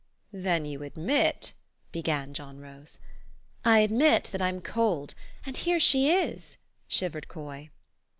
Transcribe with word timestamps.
"Then 0.47 0.65
you 0.65 0.81
admit" 0.81 1.53
began 1.91 2.33
John 2.33 2.57
Rose." 2.59 2.97
I 3.63 3.81
admit 3.81 4.29
that 4.31 4.41
I'm 4.41 4.59
cold, 4.59 5.13
and 5.45 5.55
here 5.55 5.79
she 5.79 6.09
is," 6.09 6.57
shiv 6.87 7.11
ered 7.11 7.27
Coy. 7.27 7.69